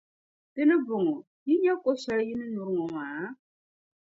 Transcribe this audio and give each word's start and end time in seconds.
Di 0.53 0.61
ni 0.69 0.75
bɔŋɔ, 0.87 1.15
yi 1.45 1.53
nya 1.63 1.73
ko’ 1.83 1.89
shεli 2.01 2.23
yi 2.27 2.33
ni 2.39 2.45
nyuri 2.53 2.71
ŋɔ 2.77 2.85
maa? 2.95 3.23